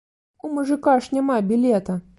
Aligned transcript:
У 0.47 0.51
мужыка 0.55 0.97
ж 1.07 1.19
няма 1.19 1.39
білета! 1.53 2.03